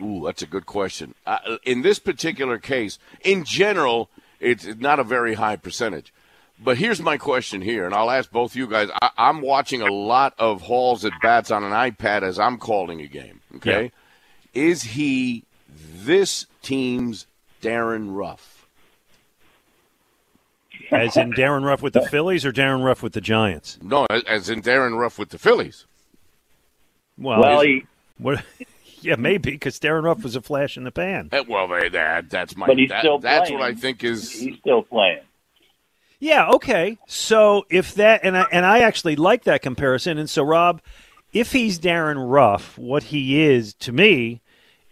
ooh, 0.00 0.22
that's 0.24 0.40
a 0.40 0.46
good 0.46 0.64
question. 0.64 1.14
Uh, 1.26 1.58
in 1.64 1.82
this 1.82 1.98
particular 1.98 2.56
case, 2.56 2.98
in 3.22 3.44
general, 3.44 4.08
it's 4.40 4.64
not 4.64 4.98
a 4.98 5.04
very 5.04 5.34
high 5.34 5.56
percentage. 5.56 6.14
But 6.64 6.78
here's 6.78 7.00
my 7.00 7.16
question 7.16 7.60
here, 7.60 7.84
and 7.84 7.94
I'll 7.94 8.10
ask 8.10 8.30
both 8.30 8.52
of 8.52 8.56
you 8.56 8.66
guys. 8.66 8.88
I, 9.00 9.10
am 9.16 9.40
watching 9.40 9.82
a 9.82 9.90
lot 9.90 10.34
of 10.38 10.62
Hall's 10.62 11.04
at 11.04 11.12
bats 11.20 11.50
on 11.50 11.64
an 11.64 11.72
iPad 11.72 12.22
as 12.22 12.38
I'm 12.38 12.58
calling 12.58 13.00
a 13.00 13.06
game. 13.06 13.40
Okay, 13.56 13.92
yeah. 14.54 14.62
is 14.62 14.82
he 14.82 15.44
this 15.94 16.46
team's 16.62 17.26
Darin 17.60 18.12
Ruf? 18.12 18.66
As 20.90 21.16
in 21.16 21.30
Darin 21.30 21.64
Ruf 21.64 21.80
with 21.82 21.94
the 21.94 22.02
Phillies 22.02 22.44
or 22.44 22.52
Darin 22.52 22.82
Ruf 22.82 23.02
with 23.02 23.14
the 23.14 23.20
Giants? 23.20 23.78
No, 23.82 24.06
as 24.26 24.50
in 24.50 24.60
Darin 24.60 24.94
Ruf 24.94 25.18
with 25.18 25.30
the 25.30 25.38
Phillies. 25.38 25.86
Well, 27.16 27.40
well 27.40 27.60
he, 27.62 27.86
what, 28.18 28.44
yeah, 29.00 29.16
maybe 29.16 29.52
because 29.52 29.78
Darin 29.78 30.04
Ruf 30.04 30.22
was 30.22 30.36
a 30.36 30.42
flash 30.42 30.76
in 30.76 30.84
the 30.84 30.92
pan. 30.92 31.30
Uh, 31.32 31.44
well, 31.48 31.66
that 31.66 32.30
that's 32.30 32.56
my. 32.56 32.66
But 32.66 32.78
he's 32.78 32.90
that, 32.90 33.00
still 33.00 33.18
That's 33.18 33.48
playing. 33.48 33.60
what 33.60 33.68
I 33.68 33.74
think 33.74 34.04
is. 34.04 34.30
He's 34.30 34.58
still 34.58 34.82
playing. 34.82 35.20
Yeah. 36.22 36.50
Okay. 36.50 36.98
So 37.08 37.66
if 37.68 37.96
that 37.96 38.20
and 38.22 38.38
I, 38.38 38.46
and 38.52 38.64
I 38.64 38.78
actually 38.78 39.16
like 39.16 39.42
that 39.42 39.60
comparison, 39.60 40.18
and 40.18 40.30
so 40.30 40.44
Rob, 40.44 40.80
if 41.32 41.50
he's 41.50 41.78
Darin 41.78 42.16
Ruf, 42.16 42.78
what 42.78 43.02
he 43.04 43.42
is 43.42 43.74
to 43.80 43.90
me 43.90 44.40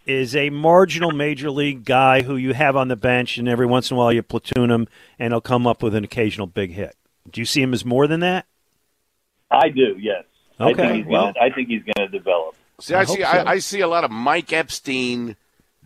is 0.05 0.35
a 0.35 0.49
marginal 0.49 1.11
major 1.11 1.49
league 1.49 1.85
guy 1.85 2.23
who 2.23 2.35
you 2.35 2.53
have 2.53 2.75
on 2.75 2.89
the 2.89 2.97
bench, 2.97 3.37
and 3.37 3.47
every 3.47 3.65
once 3.65 3.89
in 3.89 3.95
a 3.95 3.97
while 3.97 4.11
you 4.11 4.21
platoon 4.21 4.69
him, 4.69 4.89
and 5.17 5.31
he'll 5.31 5.39
come 5.39 5.65
up 5.65 5.81
with 5.81 5.95
an 5.95 6.03
occasional 6.03 6.47
big 6.47 6.71
hit. 6.71 6.97
Do 7.31 7.39
you 7.39 7.45
see 7.45 7.61
him 7.61 7.73
as 7.73 7.85
more 7.85 8.07
than 8.07 8.19
that? 8.19 8.45
I 9.49 9.69
do. 9.69 9.95
Yes. 9.97 10.25
Okay. 10.59 10.71
I 10.71 10.73
think 10.73 10.95
he's 10.97 11.05
well, 11.05 11.31
gonna, 11.33 11.45
I 11.45 11.49
think 11.49 11.69
he's 11.69 11.83
going 11.83 12.09
to 12.11 12.17
develop. 12.17 12.55
See, 12.81 12.93
I, 12.93 12.99
I 12.99 13.05
see. 13.05 13.21
so. 13.21 13.23
I, 13.23 13.51
I 13.51 13.59
see 13.59 13.79
a 13.79 13.87
lot 13.87 14.03
of 14.03 14.11
Mike 14.11 14.51
Epstein, 14.51 15.37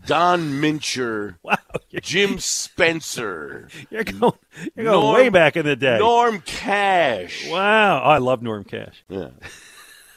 Don 0.05 0.62
Mincher, 0.62 1.35
wow, 1.43 1.55
Jim 2.01 2.39
Spencer, 2.39 3.67
you're 3.89 4.03
going, 4.03 4.33
you're 4.75 4.85
going 4.85 5.01
Norm- 5.01 5.15
way 5.15 5.29
back 5.29 5.55
in 5.57 5.65
the 5.65 5.75
day. 5.75 5.97
Norm 6.00 6.41
Cash. 6.41 7.50
Wow, 7.50 8.01
oh, 8.03 8.07
I 8.09 8.17
love 8.19 8.41
Norm 8.41 8.63
Cash. 8.63 9.03
Yeah. 9.09 9.29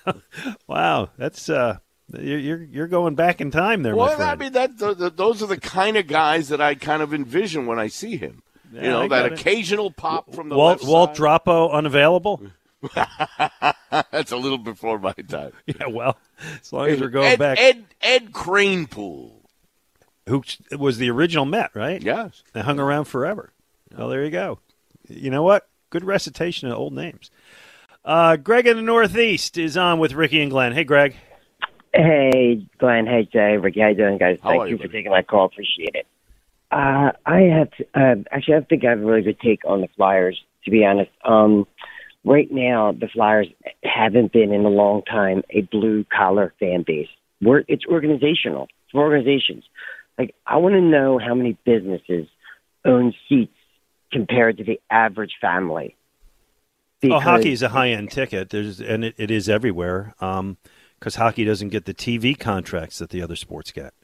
Wow, 0.67 1.11
that's 1.19 1.51
uh, 1.51 1.79
you're 2.19 2.63
you're, 2.63 2.87
going 2.87 3.15
back 3.15 3.43
in 3.43 3.51
time 3.51 3.83
there, 3.83 3.93
my 3.95 3.99
Well, 4.05 4.17
friend. 4.17 4.31
I 4.31 4.37
mean, 4.37 4.53
that 4.55 4.79
th- 4.79 4.97
th- 4.97 5.13
those 5.17 5.43
are 5.43 5.47
the 5.47 5.61
kind 5.61 5.99
of 5.99 6.07
guys 6.07 6.49
that 6.49 6.63
I 6.63 6.77
kind 6.77 7.03
of 7.03 7.13
envision 7.13 7.67
when 7.67 7.79
I 7.79 7.89
see 7.89 8.17
him. 8.17 8.43
Yeah, 8.73 8.83
you 8.83 8.89
know, 8.89 9.03
I 9.03 9.09
that 9.09 9.27
it. 9.27 9.41
occasional 9.41 9.91
pop 9.91 10.35
from 10.35 10.49
the 10.49 10.57
Walt 10.57 10.83
Walt. 10.83 11.15
Dropo 11.15 11.71
unavailable. 11.71 12.41
That's 12.95 14.33
a 14.33 14.37
little 14.37 14.57
before 14.59 14.99
my 14.99 15.13
time. 15.13 15.53
Yeah, 15.67 15.89
well, 15.89 16.17
as 16.63 16.73
long 16.73 16.89
as 16.89 17.01
we're 17.01 17.09
going 17.09 17.27
Ed, 17.33 17.39
back, 17.39 17.59
Ed 17.61 17.85
Ed 18.01 18.33
Kranepool. 18.33 19.33
Who 20.29 20.43
was 20.79 20.99
the 20.99 21.11
original 21.11 21.45
Met, 21.45 21.71
right? 21.75 22.03
Yes. 22.03 22.43
They 22.53 22.61
hung 22.61 22.79
around 22.79 23.07
forever. 23.07 23.53
Well, 23.97 24.09
there 24.09 24.25
you 24.25 24.31
go. 24.31 24.61
You 25.09 25.31
know 25.31 25.43
what? 25.43 25.69
Good 25.91 26.05
recitation 26.05 26.69
of 26.69 26.77
old 26.77 26.93
names. 26.93 27.31
Uh, 28.05 28.37
Greg 28.37 28.67
in 28.67 28.77
the 28.77 28.83
Northeast 28.83 29.59
is 29.59 29.77
on 29.77 29.99
with 29.99 30.13
Ricky 30.13 30.41
and 30.41 30.51
Glenn. 30.51 30.73
Hey, 30.73 30.85
Greg. 30.85 31.17
Hey, 31.93 32.67
Glenn. 32.79 33.07
Hey, 33.07 33.29
Jay. 33.31 33.57
Ricky, 33.57 33.81
how 33.81 33.89
you 33.89 33.97
doing, 33.97 34.19
guys? 34.19 34.39
How 34.43 34.51
Thank 34.51 34.71
you 34.71 34.77
you, 34.77 34.79
for 34.79 34.89
taking 34.89 35.11
my 35.11 35.23
call. 35.23 35.47
Appreciate 35.47 35.95
it. 35.95 36.07
Uh, 36.71 37.13
I 37.25 37.41
have 37.41 37.71
to, 37.73 37.87
uh, 37.95 38.17
actually, 38.31 38.57
I 38.57 38.61
think 38.61 38.85
I 38.85 38.91
have 38.91 39.01
a 39.01 39.05
really 39.05 39.23
good 39.23 39.41
take 39.41 39.61
on 39.67 39.81
the 39.81 39.89
Flyers. 39.97 40.39
To 40.65 40.71
be 40.71 40.85
honest, 40.85 41.11
um, 41.25 41.67
right 42.25 42.51
now 42.51 42.93
the 42.93 43.09
Flyers 43.09 43.47
haven't 43.83 44.33
been 44.33 44.53
in 44.53 44.65
a 44.67 44.69
long 44.69 45.03
time 45.03 45.43
a 45.51 45.63
blue 45.63 46.05
collar 46.15 46.53
fan 46.61 46.85
base. 46.87 47.09
We're, 47.41 47.65
it's 47.69 47.87
organizational. 47.87 48.65
It's 48.85 48.93
for 48.93 49.03
organizations. 49.03 49.65
Like 50.19 50.35
I 50.47 50.57
want 50.57 50.75
to 50.75 50.81
know 50.81 51.19
how 51.19 51.35
many 51.35 51.57
businesses 51.65 52.27
own 52.85 53.15
seats 53.29 53.55
compared 54.13 54.59
to 54.59 54.65
the 54.65 54.81
average 54.91 55.35
family. 55.41 55.97
Oh, 57.05 57.21
hockey 57.21 57.53
is 57.53 57.63
a 57.63 57.69
high 57.69 57.91
end 57.91 58.11
ticket. 58.11 58.51
There's 58.51 58.81
and 58.81 59.05
it, 59.05 59.15
it 59.17 59.31
is 59.31 59.49
everywhere 59.49 60.15
um, 60.21 60.57
because 60.99 61.15
hockey 61.15 61.45
doesn't 61.45 61.69
get 61.69 61.85
the 61.85 61.95
TV 61.95 62.37
contracts 62.37 62.99
that 62.99 63.11
the 63.11 63.23
other 63.23 63.37
sports 63.37 63.71
get. 63.71 63.95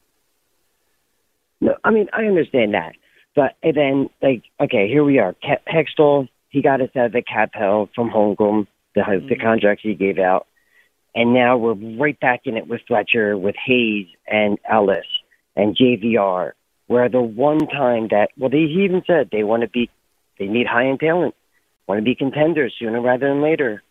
No, 1.60 1.74
I 1.82 1.90
mean 1.90 2.08
I 2.12 2.26
understand 2.26 2.74
that, 2.74 2.94
but 3.34 3.56
and 3.64 3.76
then 3.76 4.10
like 4.22 4.44
okay, 4.60 4.86
here 4.86 5.02
we 5.02 5.18
are. 5.18 5.32
Ke- 5.32 5.66
Hextall, 5.66 6.28
he 6.50 6.62
got 6.62 6.80
us 6.80 6.90
out 6.96 7.06
of 7.06 7.12
the 7.12 7.22
cap 7.22 7.50
hell 7.52 7.88
from 7.94 8.10
Holmgren, 8.10 8.68
the 8.94 9.02
the 9.02 9.34
mm-hmm. 9.34 9.42
contracts 9.42 9.82
he 9.82 9.94
gave 9.94 10.20
out, 10.20 10.46
and 11.16 11.34
now 11.34 11.56
we're 11.56 11.74
right 11.98 12.18
back 12.20 12.42
in 12.44 12.56
it 12.56 12.68
with 12.68 12.82
Fletcher, 12.86 13.36
with 13.36 13.56
Hayes 13.66 14.06
and 14.28 14.58
Ellis 14.70 15.06
and 15.56 15.76
JVR. 15.76 16.52
Where 16.86 17.08
the 17.08 17.22
one 17.22 17.60
time 17.66 18.08
that 18.08 18.28
well, 18.36 18.50
they, 18.50 18.58
he 18.66 18.84
even 18.84 19.02
said 19.06 19.30
they 19.32 19.42
want 19.42 19.62
to 19.62 19.68
be, 19.68 19.88
they 20.38 20.46
need 20.46 20.66
high 20.66 20.88
end 20.88 21.00
talent, 21.00 21.34
want 21.86 21.98
to 21.98 22.02
be 22.04 22.14
contenders 22.14 22.74
sooner 22.78 23.00
rather 23.00 23.28
than 23.28 23.40
later. 23.40 23.82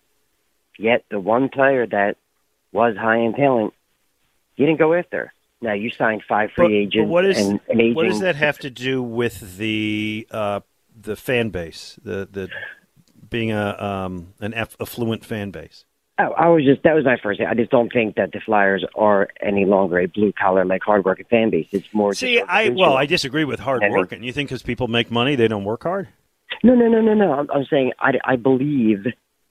Yet 0.77 1.03
the 1.10 1.20
one 1.20 1.50
player 1.50 1.88
that 1.88 2.17
was 2.72 2.96
high 2.96 3.22
end 3.22 3.36
talent, 3.36 3.74
he 4.55 4.65
didn't 4.65 4.77
go 4.79 4.93
after. 4.93 5.34
Now 5.62 5.74
you 5.74 5.89
signed 5.89 6.22
five 6.27 6.51
free 6.51 6.67
But- 6.67 6.74
agents 6.74 6.96
but 6.98 7.08
what 7.08 7.25
is 7.25 7.38
and 7.39 7.60
amazing. 7.72 7.96
what 7.96 8.03
does 8.08 8.20
that 8.20 8.36
have 8.36 8.60
to 8.60 8.70
do 8.70 9.01
with 9.01 9.58
the 9.58 10.27
uh, 10.29 10.60
the 11.00 11.15
fan 11.15 11.50
base, 11.50 11.98
the 12.03 12.27
the 12.32 12.50
being 13.27 13.51
a 13.51 13.75
um, 13.84 14.34
an 14.39 14.53
aff- 14.53 14.75
affluent 14.79 15.25
fan 15.25 15.50
base? 15.50 15.86
Oh, 16.20 16.32
I 16.38 16.48
was 16.50 16.63
just 16.63 16.84
that 16.84 16.93
was 16.93 17.05
my 17.05 17.17
first. 17.22 17.39
thing. 17.39 17.48
I 17.48 17.55
just 17.55 17.72
don't 17.72 17.91
think 17.91 18.15
that 18.15 18.32
the 18.34 18.39
Flyers 18.39 18.86
are 18.96 19.29
any 19.41 19.65
longer 19.65 19.98
a 20.00 20.05
blue 20.08 20.32
collar 20.32 20.63
like 20.63 20.84
hard 20.84 21.05
working 21.05 21.25
fan 21.29 21.50
base. 21.50 21.67
It's 21.72 21.91
more. 21.91 22.13
See, 22.13 22.39
I 22.39 22.70
well. 22.70 22.96
I 22.96 23.05
disagree 23.08 23.46
with 23.46 23.60
hard 23.60 23.82
think- 23.82 23.96
working. 23.96 24.24
You 24.24 24.32
think 24.32 24.50
because 24.50 24.62
people 24.62 24.88
make 24.88 25.10
money, 25.10 25.36
they 25.36 25.48
don't 25.48 25.63
work 25.63 25.84
hard? 25.84 26.08
No, 26.63 26.75
no, 26.75 26.88
no, 26.88 27.01
no, 27.01 27.15
no. 27.15 27.34
I'm, 27.34 27.50
I'm 27.51 27.65
saying 27.65 27.93
I, 28.00 28.13
I 28.24 28.36
believe 28.36 29.05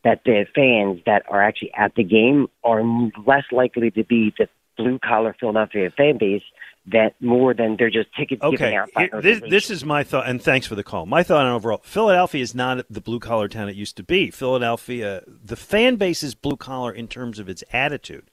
that 0.04 0.22
the 0.24 0.46
fans 0.54 1.00
that 1.04 1.24
are 1.28 1.42
actually 1.42 1.72
at 1.74 1.94
the 1.96 2.04
game 2.04 2.46
are 2.62 2.82
less 3.26 3.44
likely 3.50 3.90
to 3.90 4.04
be 4.04 4.32
the 4.38 4.48
blue 4.76 4.98
collar 5.00 5.34
Philadelphia 5.38 5.90
fan 5.90 6.16
base 6.18 6.42
that 6.86 7.14
more 7.20 7.54
than 7.54 7.76
they're 7.76 7.90
just 7.90 8.08
tickets 8.14 8.42
given 8.42 8.54
Okay, 8.54 8.74
out 8.74 8.90
by 8.92 9.08
this, 9.20 9.40
this 9.48 9.70
is 9.70 9.84
my 9.84 10.02
thought, 10.02 10.28
and 10.28 10.42
thanks 10.42 10.66
for 10.66 10.74
the 10.74 10.82
call. 10.82 11.06
My 11.06 11.22
thought 11.22 11.46
on 11.46 11.52
overall, 11.52 11.80
Philadelphia 11.84 12.42
is 12.42 12.54
not 12.54 12.84
the 12.90 13.00
blue 13.00 13.20
collar 13.20 13.48
town 13.48 13.68
it 13.68 13.76
used 13.76 13.96
to 13.98 14.02
be. 14.02 14.30
Philadelphia, 14.30 15.22
the 15.26 15.56
fan 15.56 15.96
base 15.96 16.22
is 16.22 16.34
blue 16.34 16.56
collar 16.56 16.92
in 16.92 17.06
terms 17.06 17.38
of 17.38 17.48
its 17.48 17.62
attitude. 17.72 18.30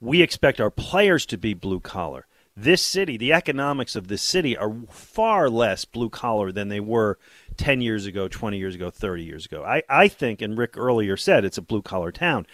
We 0.00 0.22
expect 0.22 0.60
our 0.60 0.70
players 0.70 1.24
to 1.26 1.38
be 1.38 1.54
blue 1.54 1.80
collar. 1.80 2.26
This 2.54 2.82
city, 2.82 3.16
the 3.16 3.32
economics 3.32 3.96
of 3.96 4.08
this 4.08 4.22
city 4.22 4.56
are 4.56 4.74
far 4.90 5.48
less 5.48 5.84
blue 5.84 6.10
collar 6.10 6.52
than 6.52 6.68
they 6.68 6.80
were 6.80 7.18
10 7.56 7.80
years 7.80 8.04
ago, 8.04 8.28
20 8.28 8.58
years 8.58 8.74
ago, 8.74 8.90
30 8.90 9.22
years 9.22 9.46
ago. 9.46 9.64
I, 9.64 9.82
I 9.88 10.08
think, 10.08 10.42
and 10.42 10.58
Rick 10.58 10.76
earlier 10.76 11.16
said, 11.16 11.44
it's 11.44 11.58
a 11.58 11.62
blue 11.62 11.82
collar 11.82 12.10
town. 12.10 12.46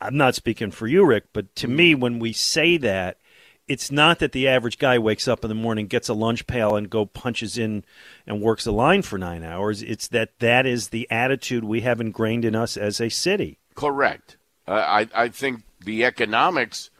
I'm 0.00 0.16
not 0.16 0.34
speaking 0.34 0.70
for 0.70 0.86
you, 0.86 1.06
Rick, 1.06 1.24
but 1.32 1.54
to 1.56 1.66
mm-hmm. 1.66 1.76
me, 1.76 1.94
when 1.94 2.18
we 2.18 2.32
say 2.32 2.76
that, 2.76 3.18
it's 3.68 3.90
not 3.90 4.20
that 4.20 4.32
the 4.32 4.46
average 4.46 4.78
guy 4.78 4.98
wakes 4.98 5.26
up 5.26 5.44
in 5.44 5.48
the 5.48 5.54
morning, 5.54 5.86
gets 5.86 6.08
a 6.08 6.14
lunch 6.14 6.46
pail, 6.46 6.76
and 6.76 6.88
go 6.88 7.04
punches 7.06 7.58
in 7.58 7.84
and 8.26 8.40
works 8.40 8.66
a 8.66 8.72
line 8.72 9.02
for 9.02 9.18
nine 9.18 9.42
hours. 9.42 9.82
It's 9.82 10.08
that 10.08 10.38
that 10.38 10.66
is 10.66 10.88
the 10.88 11.10
attitude 11.10 11.64
we 11.64 11.80
have 11.80 12.00
ingrained 12.00 12.44
in 12.44 12.54
us 12.54 12.76
as 12.76 13.00
a 13.00 13.08
city. 13.08 13.58
Correct. 13.74 14.36
Uh, 14.68 14.72
I 14.72 15.08
I 15.14 15.28
think 15.28 15.62
the 15.84 16.04
economics. 16.04 16.90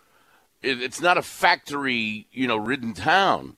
It, 0.63 0.83
it's 0.83 1.01
not 1.01 1.19
a 1.19 1.23
factory, 1.23 2.27
you 2.33 2.49
know, 2.49 2.57
ridden 2.57 2.95
town. 2.95 3.57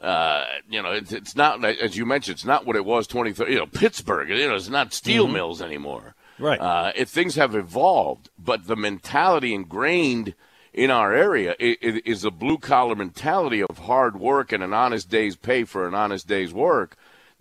Uh, 0.00 0.44
you 0.68 0.82
know, 0.82 0.92
it's, 0.92 1.12
it's 1.12 1.36
not 1.36 1.64
as 1.64 1.96
you 1.96 2.04
mentioned. 2.04 2.34
It's 2.36 2.44
not 2.44 2.66
what 2.66 2.76
it 2.76 2.84
was 2.84 3.06
twenty. 3.06 3.32
You 3.50 3.58
know, 3.58 3.66
Pittsburgh. 3.66 4.28
You 4.28 4.48
know, 4.48 4.54
it's 4.54 4.68
not 4.68 4.92
steel 4.92 5.28
mills 5.28 5.62
anymore. 5.62 6.14
Right. 6.38 6.60
Uh, 6.60 6.92
it, 6.94 7.08
things 7.08 7.36
have 7.36 7.54
evolved, 7.54 8.30
but 8.38 8.66
the 8.66 8.76
mentality 8.76 9.54
ingrained 9.54 10.34
in 10.72 10.90
our 10.90 11.14
area 11.14 11.54
is 11.58 12.24
a 12.24 12.30
blue 12.30 12.58
collar 12.58 12.94
mentality 12.94 13.62
of 13.62 13.78
hard 13.78 14.18
work 14.18 14.52
and 14.52 14.62
an 14.62 14.72
honest 14.72 15.08
day's 15.08 15.36
pay 15.36 15.64
for 15.64 15.86
an 15.86 15.94
honest 15.94 16.28
day's 16.28 16.52
work. 16.52 16.96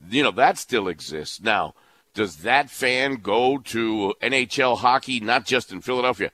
You 0.09 0.23
know 0.23 0.31
that 0.31 0.57
still 0.57 0.87
exists 0.87 1.41
now. 1.41 1.73
Does 2.13 2.37
that 2.37 2.69
fan 2.69 3.15
go 3.15 3.59
to 3.59 4.15
NHL 4.21 4.79
hockey, 4.79 5.19
not 5.19 5.45
just 5.45 5.71
in 5.71 5.81
Philadelphia, 5.81 6.31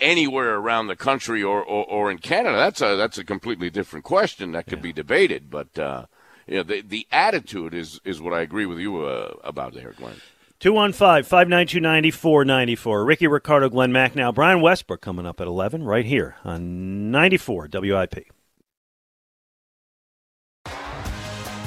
anywhere 0.00 0.56
around 0.56 0.86
the 0.86 0.96
country 0.96 1.42
or, 1.42 1.62
or, 1.62 1.84
or 1.84 2.10
in 2.10 2.18
Canada? 2.18 2.56
That's 2.56 2.80
a 2.80 2.96
that's 2.96 3.18
a 3.18 3.24
completely 3.24 3.70
different 3.70 4.04
question 4.04 4.52
that 4.52 4.66
could 4.66 4.80
be 4.80 4.92
debated. 4.92 5.50
But 5.50 5.78
uh, 5.78 6.06
you 6.46 6.56
know, 6.56 6.62
the 6.62 6.80
the 6.80 7.06
attitude 7.12 7.74
is 7.74 8.00
is 8.04 8.20
what 8.20 8.32
I 8.32 8.40
agree 8.40 8.66
with 8.66 8.78
you 8.78 9.04
uh, 9.04 9.34
about 9.44 9.74
there, 9.74 9.92
Glenn. 9.92 10.16
215 10.60 11.22
592 11.22 11.80
9494. 11.80 13.04
Ricky 13.04 13.26
Ricardo, 13.28 13.68
Glenn 13.68 13.92
Macnow. 13.92 14.34
Brian 14.34 14.60
Westbrook 14.60 15.00
coming 15.00 15.24
up 15.24 15.40
at 15.40 15.46
11 15.46 15.84
right 15.84 16.04
here 16.04 16.34
on 16.44 17.12
94 17.12 17.68
WIP. 17.72 18.32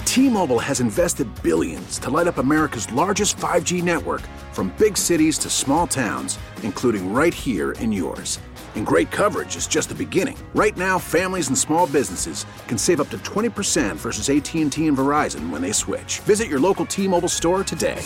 T-Mobile 0.04 0.60
has 0.60 0.82
invested 0.82 1.26
billions 1.42 1.98
to 2.00 2.10
light 2.10 2.28
up 2.28 2.38
America's 2.38 2.92
largest 2.92 3.38
5G 3.38 3.82
network 3.82 4.20
from 4.52 4.76
big 4.78 4.98
cities 4.98 5.38
to 5.38 5.50
small 5.50 5.88
towns, 5.88 6.38
including 6.64 7.14
right 7.14 7.34
here 7.34 7.72
in 7.74 7.94
yours. 7.94 8.38
And 8.76 8.86
great 8.86 9.10
coverage 9.10 9.56
is 9.56 9.68
just 9.68 9.88
the 9.88 9.96
beginning. 9.96 10.38
Right 10.54 10.76
now, 10.76 11.00
families 11.00 11.48
and 11.48 11.58
small 11.58 11.88
businesses 11.88 12.46
can 12.68 12.78
save 12.78 13.00
up 13.00 13.08
to 13.10 13.18
20% 13.20 13.96
versus 13.96 14.30
AT&T 14.30 14.86
and 14.86 14.98
Verizon 14.98 15.50
when 15.50 15.62
they 15.62 15.72
switch. 15.72 16.20
Visit 16.20 16.50
your 16.50 16.60
local 16.60 16.86
T-Mobile 16.86 17.30
store 17.30 17.64
today. 17.64 18.06